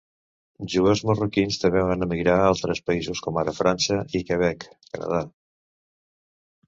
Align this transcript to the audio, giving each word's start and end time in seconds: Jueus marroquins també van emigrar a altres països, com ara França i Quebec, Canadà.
Jueus 0.75 1.01
marroquins 1.09 1.59
també 1.63 1.83
van 1.89 2.05
emigrar 2.07 2.37
a 2.37 2.47
altres 2.53 2.81
països, 2.87 3.21
com 3.29 3.37
ara 3.43 3.55
França 3.61 4.01
i 4.21 4.23
Quebec, 4.31 4.67
Canadà. 4.97 5.21